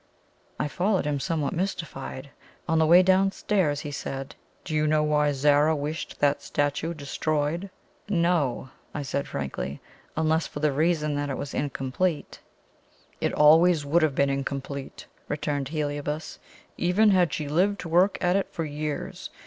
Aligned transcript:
I 0.59 0.67
followed 0.67 1.05
him, 1.05 1.19
somewhat 1.19 1.53
mystified. 1.53 2.31
On 2.67 2.79
the 2.79 2.87
way 2.87 3.03
downstairs 3.03 3.81
he 3.81 3.91
said: 3.91 4.33
"Do 4.65 4.73
you 4.73 4.87
know 4.87 5.03
why 5.03 5.31
Zara 5.31 5.75
wished 5.75 6.19
that 6.19 6.41
statue 6.41 6.95
destroyed?" 6.95 7.69
"No," 8.09 8.69
I 8.95 9.03
said 9.03 9.27
frankly; 9.27 9.79
"unless 10.17 10.47
for 10.47 10.59
the 10.59 10.71
reason 10.71 11.13
that 11.17 11.29
it 11.29 11.37
was 11.37 11.53
incomplete." 11.53 12.39
"It 13.19 13.31
always 13.33 13.85
would 13.85 14.01
have 14.01 14.15
been 14.15 14.31
incomplete," 14.31 15.05
returned 15.27 15.67
Heliobas; 15.69 16.39
"even 16.77 17.11
had 17.11 17.31
she 17.31 17.47
lived 17.47 17.79
to 17.81 17.89
work 17.89 18.17
at 18.21 18.35
it 18.35 18.47
for 18.51 18.65
years. 18.65 19.29